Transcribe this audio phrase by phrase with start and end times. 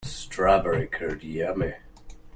[0.03, 1.75] Strawberry curd, yummy!